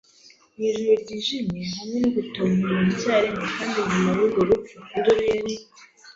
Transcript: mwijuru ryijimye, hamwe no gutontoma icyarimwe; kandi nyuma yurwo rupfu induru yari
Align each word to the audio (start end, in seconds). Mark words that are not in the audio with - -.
mwijuru 0.55 0.91
ryijimye, 1.03 1.61
hamwe 1.75 1.97
no 2.03 2.09
gutontoma 2.15 2.85
icyarimwe; 2.93 3.45
kandi 3.57 3.77
nyuma 3.89 4.09
yurwo 4.17 4.41
rupfu 4.49 4.75
induru 4.95 5.21
yari 5.33 5.55